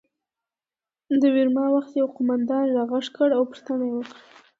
[1.21, 4.19] د ویرماخت یوه قومندان را غږ کړ او پوښتنه یې وکړه